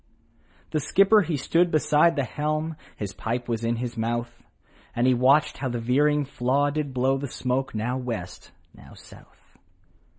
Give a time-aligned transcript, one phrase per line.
[0.71, 4.41] The skipper he stood beside the helm, His pipe was in his mouth,
[4.95, 9.59] And he watched how the veering flaw did blow The smoke now West, now South.